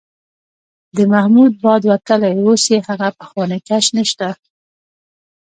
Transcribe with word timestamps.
د 0.95 0.97
محمود 1.13 1.53
باد 1.63 1.81
وتلی، 1.91 2.31
اوس 2.43 2.63
یې 2.71 2.79
هغه 2.87 3.07
پخوانی 3.19 3.59
کش 3.67 3.85
نشته. 3.97 4.27